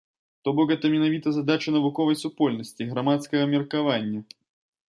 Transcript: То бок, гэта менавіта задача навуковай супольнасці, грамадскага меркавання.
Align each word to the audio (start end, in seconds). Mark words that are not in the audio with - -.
То 0.47 0.53
бок, 0.59 0.71
гэта 0.71 0.89
менавіта 0.93 1.33
задача 1.35 1.69
навуковай 1.75 2.19
супольнасці, 2.23 2.89
грамадскага 2.95 3.43
меркавання. 3.53 4.19